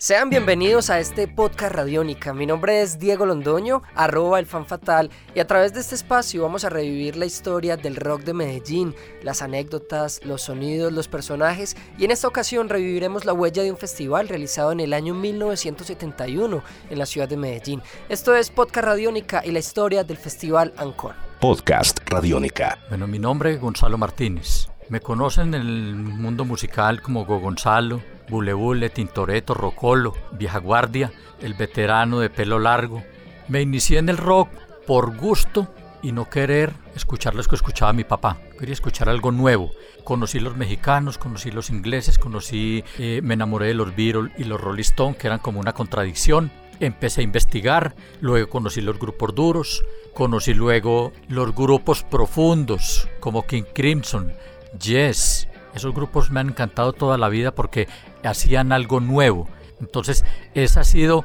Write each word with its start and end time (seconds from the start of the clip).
Sean 0.00 0.30
bienvenidos 0.30 0.90
a 0.90 1.00
este 1.00 1.26
podcast 1.26 1.74
Radiónica. 1.74 2.32
Mi 2.32 2.46
nombre 2.46 2.82
es 2.82 3.00
Diego 3.00 3.26
Londoño, 3.26 3.82
arroba 3.96 4.38
el 4.38 4.46
fan 4.46 4.64
fatal, 4.64 5.10
y 5.34 5.40
a 5.40 5.46
través 5.48 5.74
de 5.74 5.80
este 5.80 5.96
espacio 5.96 6.40
vamos 6.40 6.62
a 6.64 6.68
revivir 6.68 7.16
la 7.16 7.26
historia 7.26 7.76
del 7.76 7.96
rock 7.96 8.22
de 8.22 8.32
Medellín, 8.32 8.94
las 9.24 9.42
anécdotas, 9.42 10.24
los 10.24 10.42
sonidos, 10.42 10.92
los 10.92 11.08
personajes, 11.08 11.76
y 11.98 12.04
en 12.04 12.12
esta 12.12 12.28
ocasión 12.28 12.68
reviviremos 12.68 13.24
la 13.24 13.32
huella 13.32 13.64
de 13.64 13.72
un 13.72 13.76
festival 13.76 14.28
realizado 14.28 14.70
en 14.70 14.78
el 14.78 14.92
año 14.92 15.14
1971 15.14 16.62
en 16.90 16.98
la 17.00 17.04
ciudad 17.04 17.28
de 17.28 17.36
Medellín. 17.36 17.82
Esto 18.08 18.36
es 18.36 18.50
Podcast 18.50 18.86
Radiónica 18.86 19.42
y 19.44 19.50
la 19.50 19.58
historia 19.58 20.04
del 20.04 20.16
Festival 20.16 20.74
Ancon. 20.76 21.16
Podcast 21.40 21.98
Radiónica. 22.08 22.78
Bueno, 22.88 23.08
mi 23.08 23.18
nombre 23.18 23.54
es 23.54 23.60
Gonzalo 23.60 23.98
Martínez. 23.98 24.68
Me 24.90 25.00
conocen 25.00 25.54
en 25.54 25.60
el 25.60 25.96
mundo 25.96 26.44
musical 26.44 27.02
como 27.02 27.24
Go 27.24 27.40
Gonzalo, 27.40 28.00
Bule 28.28 28.52
Bule, 28.52 28.90
Tintoretto, 28.90 29.54
Rocolo, 29.54 30.14
Vieja 30.32 30.58
Guardia, 30.58 31.12
el 31.40 31.54
veterano 31.54 32.20
de 32.20 32.30
pelo 32.30 32.58
largo. 32.58 33.02
Me 33.48 33.62
inicié 33.62 33.98
en 33.98 34.08
el 34.08 34.16
rock 34.16 34.50
por 34.86 35.16
gusto 35.16 35.68
y 36.02 36.12
no 36.12 36.28
querer 36.28 36.72
escuchar 36.94 37.34
lo 37.34 37.42
que 37.42 37.56
escuchaba 37.56 37.92
mi 37.92 38.04
papá. 38.04 38.38
Quería 38.58 38.72
escuchar 38.72 39.08
algo 39.08 39.32
nuevo. 39.32 39.70
Conocí 40.04 40.40
los 40.40 40.56
mexicanos, 40.56 41.18
conocí 41.18 41.50
los 41.50 41.70
ingleses, 41.70 42.18
conocí, 42.18 42.84
eh, 42.98 43.20
me 43.22 43.34
enamoré 43.34 43.68
de 43.68 43.74
los 43.74 43.94
Beatles 43.94 44.32
y 44.38 44.44
los 44.44 44.60
Rolling 44.60 44.82
Stones, 44.82 45.16
que 45.16 45.26
eran 45.26 45.40
como 45.40 45.60
una 45.60 45.72
contradicción. 45.72 46.50
Empecé 46.80 47.22
a 47.22 47.24
investigar, 47.24 47.96
luego 48.20 48.48
conocí 48.48 48.80
los 48.80 48.98
grupos 48.98 49.34
duros, 49.34 49.84
conocí 50.14 50.54
luego 50.54 51.12
los 51.28 51.54
grupos 51.54 52.04
profundos 52.04 53.08
como 53.20 53.46
King 53.46 53.64
Crimson, 53.74 54.32
Yes. 54.80 55.48
Esos 55.78 55.94
grupos 55.94 56.30
me 56.30 56.40
han 56.40 56.48
encantado 56.48 56.92
toda 56.92 57.16
la 57.18 57.28
vida 57.28 57.52
porque 57.52 57.88
hacían 58.24 58.72
algo 58.72 58.98
nuevo. 59.00 59.48
Entonces, 59.80 60.24
esa 60.54 60.80
ha 60.80 60.84
sido 60.84 61.24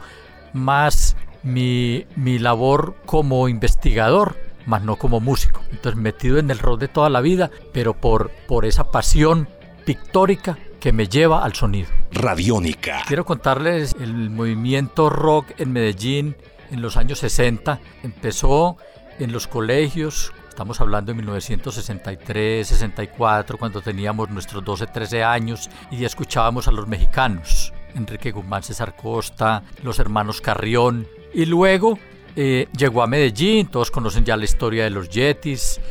más 0.53 1.17
mi, 1.41 2.05
mi 2.15 2.37
labor 2.37 2.95
como 3.07 3.49
investigador, 3.49 4.37
más 4.67 4.83
no 4.83 4.97
como 4.97 5.19
músico. 5.19 5.61
Entonces, 5.71 5.99
metido 5.99 6.37
en 6.37 6.51
el 6.51 6.59
rock 6.59 6.81
de 6.81 6.87
toda 6.87 7.09
la 7.09 7.19
vida, 7.19 7.49
pero 7.73 7.95
por, 7.95 8.29
por 8.47 8.65
esa 8.65 8.91
pasión 8.91 9.49
pictórica 9.85 10.59
que 10.79 10.91
me 10.91 11.07
lleva 11.07 11.43
al 11.43 11.55
sonido. 11.55 11.89
Radiónica. 12.11 13.01
Quiero 13.07 13.25
contarles 13.25 13.95
el 13.99 14.29
movimiento 14.29 15.09
rock 15.09 15.47
en 15.57 15.71
Medellín 15.71 16.35
en 16.69 16.81
los 16.81 16.95
años 16.95 17.19
60. 17.19 17.79
Empezó 18.03 18.77
en 19.17 19.31
los 19.31 19.47
colegios 19.47 20.31
Estamos 20.53 20.79
hablando 20.81 21.11
de 21.11 21.15
1963, 21.15 22.67
64, 22.67 23.57
cuando 23.57 23.81
teníamos 23.81 24.29
nuestros 24.29 24.63
12, 24.63 24.85
13 24.85 25.23
años 25.23 25.67
y 25.89 26.05
escuchábamos 26.05 26.67
a 26.67 26.71
los 26.71 26.87
mexicanos, 26.87 27.73
Enrique 27.95 28.29
Guzmán, 28.29 28.61
César 28.61 28.95
Costa, 28.95 29.63
los 29.81 29.97
hermanos 29.97 30.41
Carrión. 30.41 31.07
Y 31.33 31.47
luego 31.47 31.97
eh, 32.35 32.67
llegó 32.77 33.01
a 33.01 33.07
Medellín, 33.07 33.65
todos 33.65 33.89
conocen 33.89 34.25
ya 34.25 34.37
la 34.37 34.43
historia 34.43 34.83
de 34.83 34.91
los 34.91 35.09
Yetis. 35.09 35.81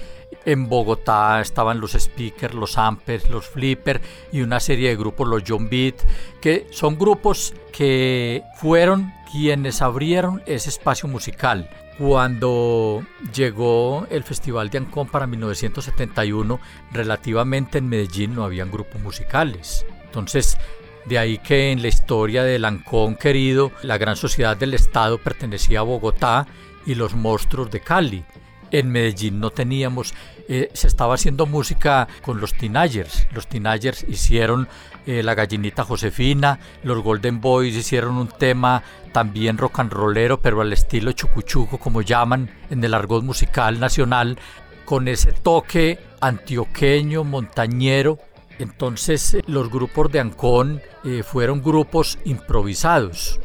En 0.45 0.69
Bogotá 0.69 1.41
estaban 1.41 1.81
los 1.81 1.95
Speakers, 1.95 2.55
los 2.55 2.79
Ampers, 2.79 3.29
los 3.31 3.49
Flipper 3.49 4.01
y 4.31 4.43
una 4.43 4.61
serie 4.61 4.91
de 4.91 4.97
grupos, 4.97 5.27
los 5.27 5.43
John 5.45 5.69
Beat, 5.69 5.97
que 6.41 6.69
son 6.71 6.97
grupos 6.97 7.53
que 7.73 8.45
fueron 8.61 9.13
quienes 9.33 9.83
abrieron 9.83 10.41
ese 10.47 10.69
espacio 10.69 11.09
musical 11.09 11.69
cuando 11.99 13.05
llegó 13.35 14.07
el 14.11 14.23
Festival 14.23 14.71
de 14.71 14.79
Ancón 14.79 15.09
para 15.09 15.27
1971, 15.27 16.61
relativamente 16.91 17.79
en 17.79 17.89
Medellín 17.89 18.35
no 18.35 18.45
habían 18.45 18.71
grupos 18.71 19.01
musicales. 19.01 19.85
Entonces, 20.05 20.59
de 21.05 21.19
ahí 21.19 21.39
que 21.39 21.73
en 21.73 21.83
la 21.83 21.89
historia 21.89 22.45
del 22.45 22.65
Ancón 22.65 23.17
querido, 23.17 23.73
la 23.83 23.99
gran 23.99 24.17
sociedad 24.17 24.57
del 24.57 24.75
Estado 24.75 25.19
pertenecía 25.19 25.81
a 25.81 25.83
Bogotá 25.83 26.47
y 26.87 26.95
los 26.95 27.15
monstruos 27.15 27.71
de 27.71 27.81
Cali. 27.81 28.25
En 28.73 28.91
Medellín 28.91 29.39
no 29.39 29.51
teníamos, 29.51 30.15
eh, 30.49 30.71
se 30.73 30.87
estaba 30.87 31.15
haciendo 31.15 31.45
música 31.45 32.09
con 32.23 32.41
los 32.41 32.55
Teenagers. 32.55 33.29
Los 33.33 33.47
Teenagers 33.47 34.03
hicieron 34.09 34.67
eh, 35.07 35.23
La 35.23 35.35
Gallinita 35.35 35.85
Josefina, 35.85 36.59
los 36.83 37.03
Golden 37.03 37.43
Boys 37.43 37.77
hicieron 37.77 38.17
un 38.17 38.29
tema 38.29 38.83
también 39.13 39.59
rock 39.59 39.81
and 39.81 39.93
rollero, 39.93 40.41
pero 40.41 40.63
al 40.63 40.73
estilo 40.73 41.13
chucuchuco, 41.13 41.77
como 41.77 42.01
llaman 42.01 42.49
en 42.71 42.83
el 42.83 42.95
argot 42.95 43.23
musical 43.23 43.79
nacional, 43.79 44.39
con 44.87 45.07
ese 45.07 45.33
toque 45.33 45.99
antioqueño, 46.23 47.25
montañero. 47.25 48.19
Entonces 48.59 49.35
eh, 49.35 49.45
los 49.47 49.71
grupos 49.71 50.11
de 50.11 50.21
Ancón 50.21 50.81
fueron 51.25 51.63
grupos 51.63 52.19
improvisados 52.25 53.41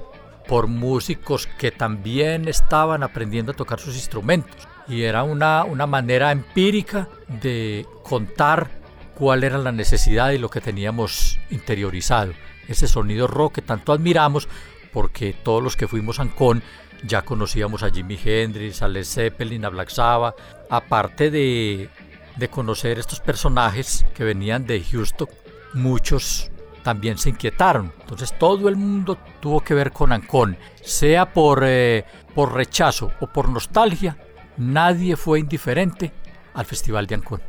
por 0.47 0.67
músicos 0.67 1.47
que 1.57 1.71
también 1.71 2.47
estaban 2.47 3.01
aprendiendo 3.03 3.51
a 3.51 3.55
tocar 3.55 3.79
sus 3.79 3.95
instrumentos 3.95 4.67
y 4.87 5.03
era 5.03 5.23
una, 5.23 5.63
una 5.63 5.87
manera 5.87 6.31
empírica 6.31 7.09
de 7.27 7.85
contar 8.03 8.69
cuál 9.15 9.43
era 9.43 9.57
la 9.57 9.71
necesidad 9.71 10.31
y 10.31 10.37
lo 10.37 10.49
que 10.49 10.61
teníamos 10.61 11.39
interiorizado. 11.49 12.33
Ese 12.67 12.87
sonido 12.87 13.27
rock 13.27 13.55
que 13.55 13.61
tanto 13.61 13.93
admiramos 13.93 14.47
porque 14.93 15.33
todos 15.33 15.63
los 15.63 15.75
que 15.75 15.87
fuimos 15.87 16.19
a 16.19 16.23
Ancón 16.23 16.63
ya 17.03 17.21
conocíamos 17.23 17.83
a 17.83 17.91
Jimi 17.91 18.19
Hendrix, 18.23 18.81
a 18.81 18.87
Led 18.87 19.05
Zeppelin, 19.05 19.65
a 19.65 19.69
Black 19.69 19.89
Sabbath, 19.89 20.35
aparte 20.69 21.29
de, 21.29 21.89
de 22.35 22.47
conocer 22.49 22.99
estos 22.99 23.19
personajes 23.19 24.05
que 24.15 24.23
venían 24.23 24.65
de 24.65 24.83
Houston, 24.83 25.27
muchos 25.73 26.49
también 26.83 27.17
se 27.17 27.29
inquietaron. 27.29 27.91
Entonces 27.99 28.37
todo 28.37 28.69
el 28.69 28.77
mundo 28.77 29.17
tuvo 29.39 29.61
que 29.61 29.73
ver 29.73 29.91
con 29.91 30.11
Ancón, 30.11 30.57
sea 30.81 31.33
por, 31.33 31.63
eh, 31.65 32.05
por 32.33 32.53
rechazo 32.53 33.11
o 33.19 33.27
por 33.27 33.49
nostalgia, 33.49 34.17
nadie 34.57 35.15
fue 35.15 35.39
indiferente 35.39 36.11
al 36.53 36.65
Festival 36.65 37.07
de 37.07 37.15
Ancón. 37.15 37.41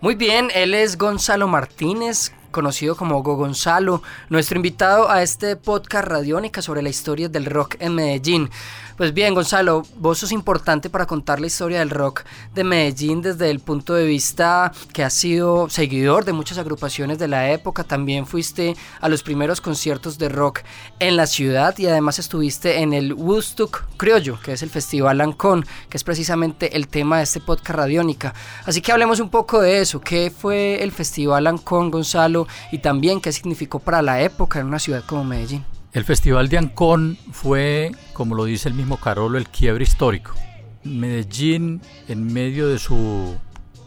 Muy 0.00 0.14
bien, 0.14 0.50
él 0.54 0.74
es 0.74 0.98
Gonzalo 0.98 1.48
Martínez, 1.48 2.32
conocido 2.50 2.96
como 2.96 3.22
Go 3.22 3.36
Gonzalo, 3.36 4.02
nuestro 4.28 4.56
invitado 4.56 5.10
a 5.10 5.22
este 5.22 5.56
podcast 5.56 6.08
radiónica 6.08 6.62
sobre 6.62 6.82
la 6.82 6.88
historia 6.88 7.28
del 7.28 7.46
rock 7.46 7.76
en 7.80 7.94
Medellín. 7.94 8.50
Pues 8.96 9.12
bien, 9.12 9.34
Gonzalo, 9.34 9.82
vos 9.98 10.20
sos 10.20 10.32
importante 10.32 10.88
para 10.88 11.04
contar 11.04 11.38
la 11.38 11.48
historia 11.48 11.80
del 11.80 11.90
rock 11.90 12.22
de 12.54 12.64
Medellín 12.64 13.20
desde 13.20 13.50
el 13.50 13.60
punto 13.60 13.92
de 13.92 14.06
vista 14.06 14.72
que 14.94 15.04
has 15.04 15.12
sido 15.12 15.68
seguidor 15.68 16.24
de 16.24 16.32
muchas 16.32 16.56
agrupaciones 16.56 17.18
de 17.18 17.28
la 17.28 17.50
época, 17.50 17.84
también 17.84 18.26
fuiste 18.26 18.74
a 19.02 19.10
los 19.10 19.22
primeros 19.22 19.60
conciertos 19.60 20.16
de 20.16 20.30
rock 20.30 20.60
en 20.98 21.16
la 21.16 21.26
ciudad 21.26 21.76
y 21.76 21.84
además 21.84 22.18
estuviste 22.18 22.80
en 22.80 22.94
el 22.94 23.12
Woodstock 23.12 23.84
Criollo, 23.98 24.40
que 24.40 24.52
es 24.52 24.62
el 24.62 24.70
Festival 24.70 25.20
Ancón, 25.20 25.66
que 25.90 25.98
es 25.98 26.04
precisamente 26.04 26.74
el 26.74 26.88
tema 26.88 27.18
de 27.18 27.24
este 27.24 27.40
podcast 27.40 27.76
radiónica. 27.76 28.32
Así 28.64 28.80
que 28.80 28.92
hablemos 28.92 29.20
un 29.20 29.28
poco 29.28 29.60
de 29.60 29.80
eso, 29.80 30.00
qué 30.00 30.32
fue 30.34 30.82
el 30.82 30.90
Festival 30.90 31.46
Ancón, 31.46 31.90
Gonzalo, 31.90 32.45
y 32.72 32.78
también 32.78 33.20
qué 33.20 33.32
significó 33.32 33.78
para 33.78 34.02
la 34.02 34.20
época 34.22 34.60
en 34.60 34.66
una 34.66 34.78
ciudad 34.78 35.04
como 35.04 35.24
Medellín. 35.24 35.64
El 35.92 36.04
Festival 36.04 36.48
de 36.48 36.58
Ancón 36.58 37.16
fue, 37.32 37.92
como 38.12 38.34
lo 38.34 38.44
dice 38.44 38.68
el 38.68 38.74
mismo 38.74 38.98
Carolo, 38.98 39.38
el 39.38 39.48
quiebre 39.48 39.84
histórico. 39.84 40.34
Medellín, 40.84 41.80
en 42.08 42.32
medio 42.32 42.68
de 42.68 42.78
su 42.78 43.34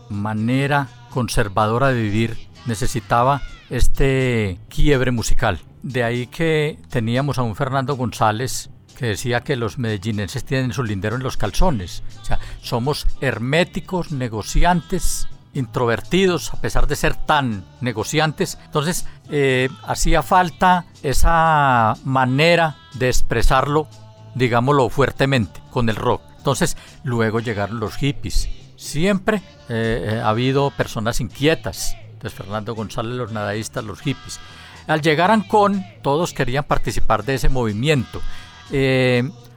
manera 0.10 0.88
conservadora 1.12 1.90
de 1.90 2.02
vivir, 2.02 2.38
necesitaba 2.66 3.42
este 3.70 4.58
quiebre 4.70 5.12
musical. 5.12 5.60
De 5.84 6.04
ahí 6.04 6.28
que 6.28 6.80
teníamos 6.90 7.38
a 7.38 7.44
un 7.44 7.56
Fernando 7.56 7.96
González 7.96 8.70
que 8.98 9.06
decía 9.06 9.42
que 9.42 9.56
los 9.56 9.78
medellinenses 9.78 10.44
tienen 10.44 10.74
su 10.74 10.84
lindero 10.84 11.16
en 11.16 11.24
los 11.24 11.38
calzones. 11.38 12.04
O 12.22 12.26
sea, 12.26 12.40
somos 12.62 13.08
herméticos, 13.22 14.12
negociantes, 14.12 15.28
introvertidos, 15.54 16.54
a 16.54 16.62
pesar 16.62 16.88
de 16.88 16.96
ser 16.96 17.16
tan 17.16 17.66
negociantes. 17.82 18.58
Entonces, 18.66 19.06
eh, 19.30 19.70
hacía 19.84 20.22
falta 20.24 20.86
esa 21.02 21.96
manera 22.04 22.78
de 22.94 23.08
expresarlo, 23.08 23.88
digámoslo 24.36 24.90
fuertemente, 24.90 25.62
con 25.72 25.90
el 25.90 25.96
rock. 25.96 26.22
Entonces, 26.38 26.78
luego 27.04 27.40
llegaron 27.40 27.80
los 27.80 27.96
hippies. 27.96 28.50
Siempre 28.76 29.38
eh, 29.68 30.12
eh, 30.12 30.22
ha 30.24 30.30
habido 30.30 30.72
personas 30.72 31.20
inquietas. 31.20 31.96
Entonces, 32.14 32.34
Fernando 32.34 32.76
González, 32.76 33.14
los 33.14 33.32
nadaístas, 33.32 33.84
los 33.84 34.00
hippies. 34.02 34.40
Al 34.88 35.02
llegar 35.02 35.32
a 35.32 35.34
Ancón, 35.34 35.86
todos 36.02 36.34
querían 36.34 36.64
participar 36.64 37.24
de 37.24 37.36
ese 37.36 37.50
movimiento. 37.50 38.22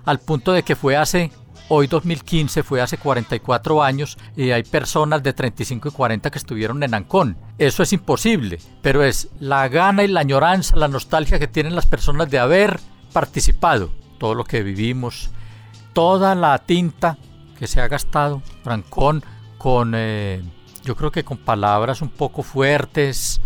al 0.04 0.18
punto 0.20 0.52
de 0.52 0.62
que 0.62 0.74
fue 0.74 0.96
hace 0.96 1.30
Hoy 1.68 1.86
2015 1.86 2.62
fue 2.62 2.80
hace 2.80 2.98
44 2.98 3.82
años 3.82 4.18
y 4.36 4.50
hay 4.50 4.62
personas 4.62 5.22
de 5.22 5.32
35 5.32 5.88
y 5.88 5.92
40 5.92 6.30
que 6.30 6.38
estuvieron 6.38 6.82
en 6.82 6.94
Ancón. 6.94 7.36
Eso 7.56 7.82
es 7.82 7.92
imposible, 7.92 8.58
pero 8.82 9.02
es 9.02 9.28
la 9.40 9.68
gana 9.68 10.04
y 10.04 10.08
la 10.08 10.20
añoranza, 10.20 10.76
la 10.76 10.88
nostalgia 10.88 11.38
que 11.38 11.48
tienen 11.48 11.74
las 11.74 11.86
personas 11.86 12.30
de 12.30 12.38
haber 12.38 12.80
participado. 13.12 13.90
Todo 14.18 14.34
lo 14.34 14.44
que 14.44 14.62
vivimos, 14.62 15.30
toda 15.92 16.34
la 16.34 16.58
tinta 16.58 17.16
que 17.58 17.66
se 17.66 17.80
ha 17.80 17.88
gastado 17.88 18.42
Francón 18.62 19.24
con, 19.56 19.92
eh, 19.94 20.42
yo 20.84 20.96
creo 20.96 21.10
que 21.10 21.24
con 21.24 21.38
palabras 21.38 22.02
un 22.02 22.10
poco 22.10 22.42
fuertes, 22.42 23.40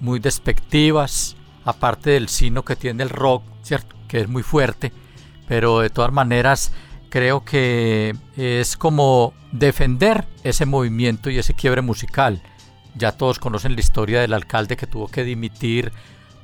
muy 0.00 0.20
despectivas, 0.20 1.36
aparte 1.64 2.10
del 2.10 2.28
sino 2.28 2.64
que 2.64 2.76
tiene 2.76 3.02
el 3.02 3.10
rock, 3.10 3.42
¿cierto? 3.62 3.94
Que 4.08 4.20
es 4.20 4.28
muy 4.28 4.42
fuerte, 4.42 4.92
pero 5.46 5.80
de 5.80 5.90
todas 5.90 6.12
maneras 6.12 6.72
creo 7.08 7.44
que 7.44 8.14
es 8.36 8.76
como 8.76 9.32
defender 9.52 10.26
ese 10.44 10.66
movimiento 10.66 11.30
y 11.30 11.38
ese 11.38 11.54
quiebre 11.54 11.82
musical. 11.82 12.42
Ya 12.94 13.12
todos 13.12 13.38
conocen 13.38 13.74
la 13.74 13.80
historia 13.80 14.20
del 14.20 14.34
alcalde 14.34 14.76
que 14.76 14.86
tuvo 14.86 15.08
que 15.08 15.24
dimitir 15.24 15.92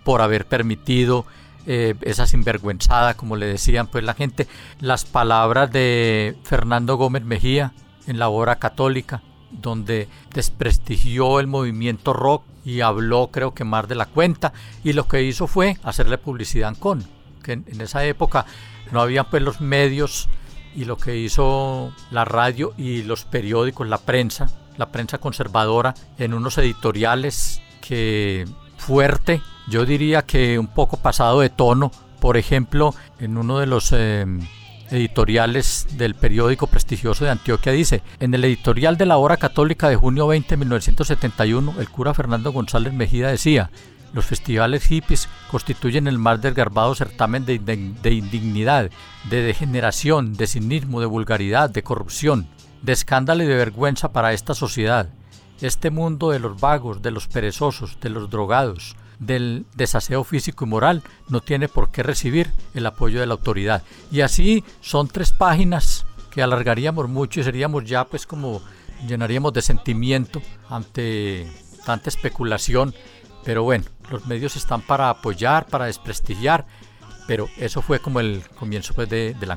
por 0.04 0.20
haber 0.20 0.46
permitido 0.46 1.26
eh, 1.66 1.94
esa 2.02 2.26
sinvergüenzada, 2.26 3.14
como 3.14 3.36
le 3.36 3.46
decían 3.46 3.86
pues 3.86 4.04
la 4.04 4.14
gente, 4.14 4.46
las 4.80 5.04
palabras 5.04 5.72
de 5.72 6.36
Fernando 6.44 6.96
Gómez 6.96 7.24
Mejía 7.24 7.72
en 8.06 8.18
la 8.18 8.28
obra 8.28 8.56
católica, 8.56 9.22
donde 9.50 10.08
desprestigió 10.32 11.40
el 11.40 11.46
movimiento 11.46 12.12
rock 12.12 12.44
y 12.64 12.82
habló 12.82 13.30
creo 13.30 13.54
que 13.54 13.64
más 13.64 13.88
de 13.88 13.94
la 13.94 14.06
cuenta 14.06 14.52
y 14.82 14.92
lo 14.92 15.08
que 15.08 15.22
hizo 15.22 15.46
fue 15.46 15.78
hacerle 15.82 16.18
publicidad 16.18 16.66
a 16.66 16.68
Ancon, 16.68 17.04
que 17.42 17.52
en, 17.52 17.64
en 17.68 17.80
esa 17.80 18.04
época 18.04 18.44
no 18.92 19.00
había 19.00 19.24
pues 19.24 19.42
los 19.42 19.60
medios 19.62 20.28
y 20.74 20.84
lo 20.84 20.96
que 20.96 21.16
hizo 21.16 21.92
la 22.10 22.24
radio 22.24 22.72
y 22.76 23.02
los 23.02 23.24
periódicos, 23.24 23.88
la 23.88 23.98
prensa, 23.98 24.50
la 24.76 24.90
prensa 24.90 25.18
conservadora, 25.18 25.94
en 26.18 26.34
unos 26.34 26.58
editoriales 26.58 27.60
que 27.80 28.46
fuerte, 28.76 29.40
yo 29.68 29.86
diría 29.86 30.22
que 30.22 30.58
un 30.58 30.66
poco 30.66 30.96
pasado 30.96 31.40
de 31.40 31.50
tono, 31.50 31.90
por 32.20 32.36
ejemplo, 32.36 32.94
en 33.18 33.36
uno 33.36 33.58
de 33.58 33.66
los 33.66 33.92
eh, 33.92 34.26
editoriales 34.90 35.86
del 35.96 36.14
periódico 36.14 36.66
prestigioso 36.66 37.24
de 37.24 37.30
Antioquia 37.30 37.72
dice, 37.72 38.02
en 38.20 38.34
el 38.34 38.44
editorial 38.44 38.96
de 38.96 39.06
la 39.06 39.16
hora 39.16 39.36
católica 39.36 39.88
de 39.88 39.96
junio 39.96 40.26
20 40.26 40.48
de 40.48 40.56
1971, 40.56 41.74
el 41.78 41.88
cura 41.88 42.14
Fernando 42.14 42.52
González 42.52 42.92
Mejía 42.92 43.28
decía, 43.28 43.70
los 44.14 44.24
festivales 44.24 44.84
hippies 44.84 45.28
constituyen 45.50 46.06
el 46.06 46.18
más 46.18 46.40
desgarbado 46.40 46.94
certamen 46.94 47.44
de, 47.44 47.54
indignidad, 48.12 48.90
de 49.28 49.42
degeneración, 49.42 50.34
de 50.34 50.46
cinismo, 50.46 51.00
de 51.00 51.06
vulgaridad, 51.06 51.68
de 51.68 51.82
corrupción, 51.82 52.48
de 52.82 52.92
escándalo 52.92 53.42
y 53.42 53.46
de 53.46 53.56
vergüenza 53.56 54.12
para 54.12 54.32
esta 54.32 54.54
sociedad. 54.54 55.08
Este 55.60 55.90
mundo 55.90 56.30
de 56.30 56.38
los 56.38 56.60
vagos, 56.60 57.02
de 57.02 57.10
los 57.10 57.26
perezosos, 57.26 57.98
de 58.00 58.10
los 58.10 58.30
drogados, 58.30 58.96
del 59.18 59.66
desaseo 59.74 60.22
físico 60.24 60.64
y 60.64 60.68
moral 60.68 61.02
no 61.28 61.40
tiene 61.40 61.68
por 61.68 61.90
qué 61.90 62.02
recibir 62.02 62.52
el 62.74 62.86
apoyo 62.86 63.20
de 63.20 63.26
la 63.26 63.34
autoridad. 63.34 63.82
Y 64.12 64.20
así 64.20 64.64
son 64.80 65.08
tres 65.08 65.32
páginas 65.32 66.06
que 66.30 66.42
alargaríamos 66.42 67.08
mucho 67.08 67.40
y 67.40 67.44
seríamos 67.44 67.84
ya 67.84 68.04
pues 68.04 68.26
como 68.26 68.62
llenaríamos 69.08 69.52
de 69.52 69.62
sentimiento 69.62 70.40
ante 70.68 71.48
tanta 71.84 72.10
especulación. 72.10 72.94
Pero 73.44 73.62
bueno, 73.62 73.84
los 74.10 74.26
medios 74.26 74.56
están 74.56 74.82
para 74.82 75.10
apoyar, 75.10 75.66
para 75.66 75.86
desprestigiar, 75.86 76.66
pero 77.26 77.48
eso 77.56 77.80
fue 77.82 78.00
como 78.00 78.20
el 78.20 78.42
comienzo 78.58 78.94
pues, 78.94 79.08
de, 79.08 79.34
del. 79.34 79.54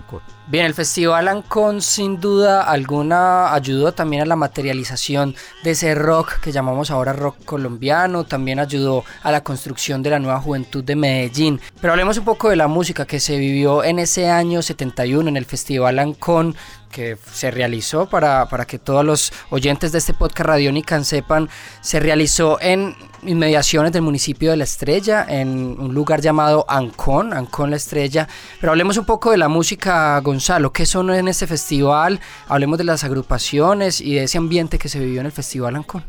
Bien, 0.48 0.66
el 0.66 0.74
Festival 0.74 1.28
Ancon 1.28 1.82
sin 1.82 2.20
duda 2.20 2.62
alguna 2.62 3.54
ayudó 3.54 3.92
también 3.92 4.22
a 4.22 4.26
la 4.26 4.36
materialización 4.36 5.36
de 5.64 5.72
ese 5.72 5.96
rock 5.96 6.40
que 6.40 6.52
llamamos 6.52 6.92
ahora 6.92 7.14
rock 7.14 7.44
colombiano, 7.44 8.24
también 8.24 8.60
ayudó 8.60 9.04
a 9.24 9.32
la 9.32 9.44
construcción 9.44 10.04
de 10.04 10.12
la 10.12 10.20
nueva 10.20 10.40
juventud 10.40 10.84
de 10.84 10.96
Medellín. 10.96 11.60
Pero 11.82 11.94
hablemos 11.94 12.18
un 12.18 12.26
poco 12.26 12.50
de 12.50 12.56
la 12.56 12.68
música 12.68 13.06
que 13.06 13.20
se 13.20 13.38
vivió 13.38 13.84
en 13.84 14.00
ese 14.00 14.30
año 14.30 14.62
71 14.62 15.28
en 15.28 15.38
el 15.38 15.46
Festival 15.46 16.00
Ancon 16.00 16.56
que 16.90 17.18
se 17.32 17.52
realizó 17.52 18.08
para, 18.08 18.48
para, 18.50 18.66
que 18.66 18.80
todos 18.80 19.06
los 19.06 19.32
oyentes 19.50 19.92
de 19.92 19.98
este 19.98 20.14
podcast 20.14 20.48
Radiónica 20.48 21.04
sepan, 21.04 21.50
se 21.82 22.00
realizó 22.00 22.60
en 22.62 22.96
inmediaciones 23.24 23.92
del 23.92 24.02
municipio 24.02 24.52
de 24.52 24.58
La 24.58 24.64
Estrella, 24.64 25.26
en 25.28 25.80
un 25.80 25.94
lugar 25.94 26.22
llamado 26.22 26.66
Ancón, 26.68 27.34
Ancón 27.34 27.70
La 27.70 27.78
Estrella. 27.78 28.28
Pero 28.60 28.72
hablemos 28.72 28.98
un 28.98 29.06
poco 29.06 29.32
de 29.32 29.38
la 29.38 29.48
música, 29.48 30.20
Gonzalo, 30.22 30.72
¿qué 30.72 30.86
son 30.86 31.10
en 31.12 31.28
este 31.28 31.48
festival? 31.48 32.20
Hablemos 32.48 32.78
de 32.78 32.84
las 32.84 33.04
agrupaciones 33.04 34.02
y 34.02 34.16
de 34.16 34.24
ese 34.24 34.38
ambiente 34.38 34.80
que 34.80 34.90
se 34.90 35.00
vivió 35.00 35.20
en 35.20 35.28
el 35.28 35.32
Festival 35.32 35.76
Ancón. 35.76 36.04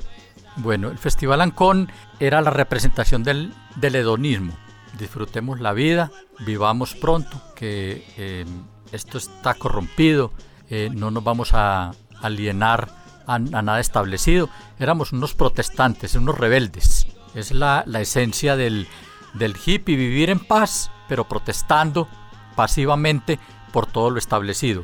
Bueno, 0.56 0.88
el 0.88 0.98
Festival 0.98 1.40
Ancón 1.40 1.90
era 2.18 2.40
la 2.40 2.50
representación 2.50 3.22
del, 3.22 3.54
del 3.76 3.94
hedonismo. 3.94 4.56
Disfrutemos 4.98 5.60
la 5.60 5.72
vida, 5.72 6.10
vivamos 6.40 6.94
pronto, 6.94 7.40
que 7.54 8.04
eh, 8.16 8.44
esto 8.90 9.18
está 9.18 9.54
corrompido, 9.54 10.32
eh, 10.70 10.90
no 10.92 11.10
nos 11.10 11.24
vamos 11.24 11.50
a 11.54 11.92
alienar 12.20 12.88
a, 13.26 13.38
nada 13.38 13.80
establecido. 13.80 14.48
Éramos 14.78 15.12
unos 15.12 15.34
protestantes, 15.34 16.14
unos 16.14 16.38
rebeldes. 16.38 17.06
Es 17.34 17.52
la, 17.52 17.84
esencia 18.00 18.56
del, 18.56 18.88
del 19.34 19.54
hippie, 19.64 19.96
vivir 19.96 20.30
en 20.30 20.40
paz, 20.40 20.90
pero 21.08 21.28
protestando 21.28 22.08
pasivamente 22.56 23.38
por 23.72 23.86
todo 23.86 24.10
lo 24.10 24.18
establecido. 24.18 24.82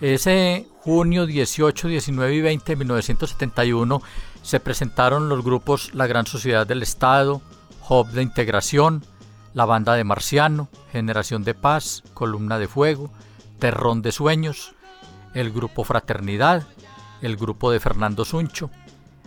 Ese 0.00 0.66
junio 0.80 1.26
18, 1.26 1.88
19 1.88 2.34
y 2.34 2.40
20 2.40 2.72
de 2.72 2.76
1971 2.76 4.02
se 4.42 4.58
presentaron 4.58 5.28
los 5.28 5.44
grupos 5.44 5.94
La 5.94 6.08
Gran 6.08 6.26
Sociedad 6.26 6.66
del 6.66 6.82
Estado, 6.82 7.40
Hop 7.88 8.08
de 8.08 8.22
Integración, 8.22 9.04
La 9.54 9.64
Banda 9.64 9.94
de 9.94 10.02
Marciano, 10.02 10.68
Generación 10.90 11.44
de 11.44 11.54
Paz, 11.54 12.02
Columna 12.14 12.58
de 12.58 12.66
Fuego, 12.66 13.12
Terrón 13.60 14.02
de 14.02 14.10
Sueños, 14.10 14.74
el 15.34 15.52
grupo 15.52 15.84
Fraternidad, 15.84 16.66
el 17.20 17.36
grupo 17.36 17.70
de 17.70 17.80
Fernando 17.80 18.24
Suncho, 18.24 18.70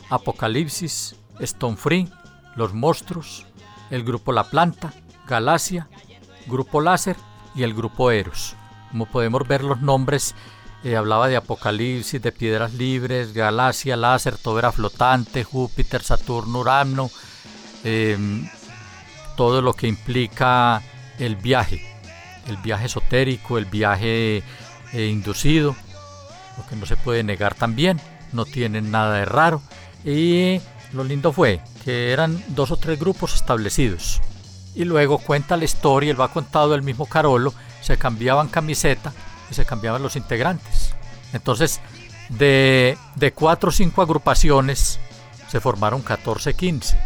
Apocalipsis, 0.09 1.15
Stone 1.39 1.77
Free, 1.77 2.09
Los 2.55 2.73
Monstruos, 2.73 3.45
el 3.89 4.03
grupo 4.03 4.31
La 4.31 4.49
Planta, 4.49 4.93
Galacia, 5.27 5.87
Grupo 6.47 6.81
Láser 6.81 7.15
y 7.55 7.63
el 7.63 7.73
grupo 7.73 8.11
Eros. 8.11 8.55
Como 8.91 9.07
podemos 9.07 9.47
ver 9.47 9.63
los 9.63 9.81
nombres, 9.81 10.35
eh, 10.83 10.95
hablaba 10.95 11.27
de 11.27 11.37
Apocalipsis, 11.37 12.21
de 12.21 12.31
Piedras 12.31 12.73
Libres, 12.73 13.33
Galacia, 13.33 13.95
Láser, 13.95 14.37
todo 14.37 14.59
era 14.59 14.71
flotante, 14.71 15.43
Júpiter, 15.43 16.03
Saturno, 16.03 16.59
Urano, 16.59 17.09
em, 17.83 18.47
todo 19.35 19.61
lo 19.61 19.73
que 19.73 19.87
implica 19.87 20.81
el 21.17 21.35
viaje, 21.35 21.81
el 22.47 22.57
viaje 22.57 22.85
esotérico, 22.85 23.57
el 23.57 23.65
viaje 23.65 24.43
eh, 24.93 25.07
inducido 25.07 25.75
lo 26.57 26.65
que 26.67 26.75
no 26.75 26.85
se 26.85 26.97
puede 26.97 27.23
negar 27.23 27.55
también, 27.55 27.99
no 28.31 28.45
tienen 28.45 28.91
nada 28.91 29.17
de 29.17 29.25
raro. 29.25 29.61
Y 30.03 30.61
lo 30.93 31.03
lindo 31.03 31.31
fue 31.33 31.61
que 31.83 32.11
eran 32.11 32.43
dos 32.49 32.71
o 32.71 32.77
tres 32.77 32.99
grupos 32.99 33.35
establecidos. 33.35 34.21
Y 34.75 34.85
luego 34.85 35.19
cuenta 35.19 35.57
la 35.57 35.65
historia, 35.65 36.11
él 36.11 36.19
va 36.19 36.31
contado 36.31 36.75
el 36.75 36.83
mismo 36.83 37.05
Carolo, 37.05 37.53
se 37.81 37.97
cambiaban 37.97 38.49
camiseta 38.49 39.13
y 39.49 39.53
se 39.53 39.65
cambiaban 39.65 40.03
los 40.03 40.15
integrantes. 40.15 40.93
Entonces, 41.33 41.79
de, 42.29 42.97
de 43.15 43.31
cuatro 43.33 43.69
o 43.69 43.71
cinco 43.71 44.01
agrupaciones 44.01 44.99
se 45.47 45.59
formaron 45.59 46.01
14, 46.01 46.53
15. 46.53 46.97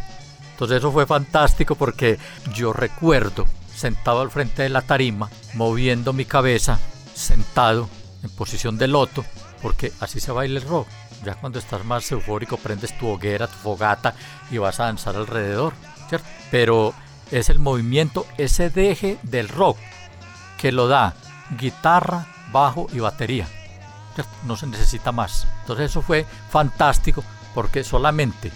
Entonces 0.53 0.77
eso 0.77 0.91
fue 0.91 1.05
fantástico 1.05 1.75
porque 1.75 2.17
yo 2.53 2.73
recuerdo 2.73 3.45
sentado 3.73 4.21
al 4.21 4.31
frente 4.31 4.63
de 4.63 4.69
la 4.69 4.81
tarima, 4.81 5.29
moviendo 5.53 6.11
mi 6.11 6.25
cabeza, 6.25 6.79
sentado 7.13 7.87
en 8.23 8.29
posición 8.31 8.77
de 8.77 8.87
loto, 8.87 9.25
porque 9.61 9.91
así 9.99 10.19
se 10.19 10.31
baila 10.31 10.59
el 10.59 10.67
rock. 10.67 10.87
Ya 11.23 11.35
cuando 11.35 11.59
estás 11.59 11.83
más 11.85 12.09
eufórico 12.11 12.57
prendes 12.57 12.97
tu 12.97 13.07
hoguera, 13.07 13.47
tu 13.47 13.57
fogata 13.57 14.13
y 14.51 14.57
vas 14.57 14.79
a 14.79 14.85
danzar 14.85 15.15
alrededor. 15.15 15.73
Pero 16.49 16.93
es 17.31 17.49
el 17.49 17.59
movimiento, 17.59 18.25
ese 18.37 18.69
deje 18.69 19.17
del 19.23 19.49
rock 19.49 19.77
que 20.57 20.71
lo 20.71 20.87
da 20.87 21.13
guitarra, 21.57 22.27
bajo 22.51 22.87
y 22.91 22.99
batería. 22.99 23.47
No 24.45 24.57
se 24.57 24.67
necesita 24.67 25.11
más. 25.11 25.47
Entonces 25.61 25.91
eso 25.91 26.01
fue 26.01 26.25
fantástico 26.49 27.23
porque 27.53 27.83
solamente 27.83 28.51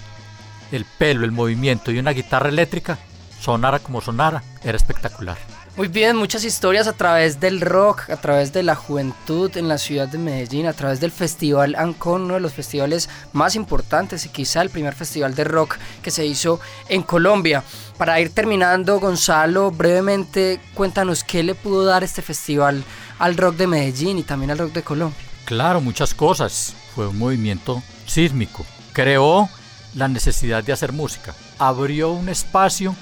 el 0.71 0.85
pelo, 0.85 1.25
el 1.25 1.31
movimiento 1.31 1.91
y 1.91 1.99
una 1.99 2.11
guitarra 2.11 2.49
eléctrica, 2.49 2.97
sonara 3.43 3.79
como 3.79 3.99
sonara, 3.99 4.41
era 4.63 4.77
espectacular. 4.77 5.37
Muy 5.75 5.87
bien, 5.87 6.15
muchas 6.15 6.45
historias 6.45 6.87
a 6.87 6.93
través 6.93 7.39
del 7.39 7.59
rock, 7.59 8.09
a 8.11 8.17
través 8.17 8.53
de 8.53 8.61
la 8.61 8.75
juventud 8.75 9.49
en 9.57 9.67
la 9.67 9.79
ciudad 9.79 10.07
de 10.07 10.19
Medellín, 10.19 10.67
a 10.67 10.73
través 10.73 10.99
del 10.99 11.11
Festival 11.11 11.75
Ancon, 11.75 12.25
uno 12.25 12.35
de 12.35 12.39
los 12.39 12.53
festivales 12.53 13.09
más 13.33 13.55
importantes 13.55 14.25
y 14.25 14.29
quizá 14.29 14.61
el 14.61 14.69
primer 14.69 14.93
festival 14.93 15.33
de 15.33 15.43
rock 15.43 15.77
que 16.03 16.11
se 16.11 16.27
hizo 16.27 16.59
en 16.89 17.01
Colombia. 17.01 17.63
Para 17.97 18.19
ir 18.21 18.29
terminando, 18.29 18.99
Gonzalo, 18.99 19.71
brevemente 19.71 20.61
cuéntanos 20.75 21.23
qué 21.23 21.41
le 21.41 21.55
pudo 21.55 21.85
dar 21.85 22.03
este 22.03 22.21
festival 22.21 22.83
al 23.17 23.35
rock 23.35 23.55
de 23.55 23.67
Medellín 23.67 24.19
y 24.19 24.23
también 24.23 24.51
al 24.51 24.59
rock 24.59 24.73
de 24.73 24.83
Colombia. 24.83 25.19
Claro, 25.45 25.81
muchas 25.81 26.13
cosas. 26.13 26.75
Fue 26.93 27.07
un 27.07 27.17
movimiento 27.17 27.81
sísmico. 28.05 28.63
Creó 28.93 29.49
la 29.95 30.07
necesidad 30.07 30.63
de 30.63 30.73
hacer 30.73 30.91
música. 30.91 31.33
Abrió 31.57 32.11
un 32.11 32.29
espacio 32.29 32.95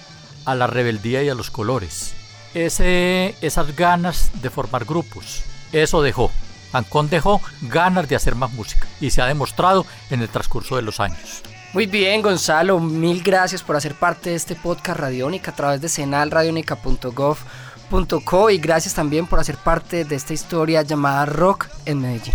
a 0.45 0.55
la 0.55 0.67
rebeldía 0.67 1.24
y 1.24 1.29
a 1.29 1.36
los 1.36 1.50
colores 1.50 2.13
ese, 2.53 3.33
esas 3.41 3.75
ganas 3.75 4.31
de 4.41 4.50
formar 4.50 4.86
grupos. 4.86 5.43
Eso 5.71 6.01
dejó. 6.01 6.31
Ancón 6.74 7.10
dejó 7.10 7.41
ganas 7.62 8.07
de 8.07 8.15
hacer 8.15 8.36
más 8.36 8.53
música 8.53 8.88
y 9.00 9.12
se 9.12 9.21
ha 9.21 9.25
demostrado 9.25 9.86
en 10.10 10.21
el 10.21 10.29
transcurso 10.29 10.77
de 10.77 10.81
los 10.81 11.01
años. 11.01 11.43
Muy 11.74 11.86
bien, 11.86 12.21
Gonzalo, 12.21 12.79
mil 12.79 13.21
gracias 13.24 13.63
por 13.63 13.75
hacer 13.75 13.95
parte 13.95 14.29
de 14.31 14.36
este 14.36 14.55
podcast 14.55 15.00
Radiónica 15.00 15.51
a 15.51 15.55
través 15.55 15.79
de 15.81 15.89
senalradionica.gov.co 15.89 18.50
y 18.50 18.57
gracias 18.57 18.93
también 18.93 19.27
por 19.27 19.39
hacer 19.39 19.57
parte 19.57 20.05
de 20.05 20.15
esta 20.15 20.33
historia 20.33 20.81
llamada 20.81 21.25
Rock 21.25 21.67
en 21.86 22.01
Medellín. 22.01 22.33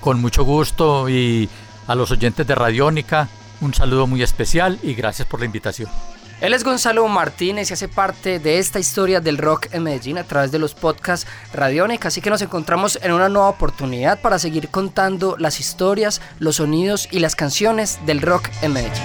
Con 0.00 0.20
mucho 0.20 0.44
gusto 0.44 1.08
y 1.08 1.48
a 1.86 1.94
los 1.94 2.10
oyentes 2.10 2.44
de 2.46 2.54
Radiónica, 2.54 3.28
un 3.60 3.74
saludo 3.74 4.08
muy 4.08 4.22
especial 4.22 4.78
y 4.82 4.94
gracias 4.94 5.28
por 5.28 5.40
la 5.40 5.46
invitación. 5.46 5.90
Él 6.42 6.54
es 6.54 6.64
Gonzalo 6.64 7.06
Martínez 7.06 7.70
y 7.70 7.74
hace 7.74 7.86
parte 7.86 8.40
de 8.40 8.58
esta 8.58 8.80
historia 8.80 9.20
del 9.20 9.38
rock 9.38 9.68
en 9.70 9.84
Medellín 9.84 10.18
a 10.18 10.24
través 10.24 10.50
de 10.50 10.58
los 10.58 10.74
podcasts 10.74 11.24
Radiónica, 11.52 12.08
así 12.08 12.20
que 12.20 12.30
nos 12.30 12.42
encontramos 12.42 12.98
en 13.00 13.12
una 13.12 13.28
nueva 13.28 13.48
oportunidad 13.48 14.20
para 14.20 14.40
seguir 14.40 14.68
contando 14.68 15.36
las 15.38 15.60
historias, 15.60 16.20
los 16.40 16.56
sonidos 16.56 17.08
y 17.12 17.20
las 17.20 17.36
canciones 17.36 18.00
del 18.06 18.20
rock 18.20 18.48
en 18.60 18.72
Medellín. 18.72 19.04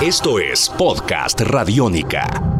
Esto 0.00 0.38
es 0.38 0.70
Podcast 0.70 1.42
Radiónica. 1.42 2.57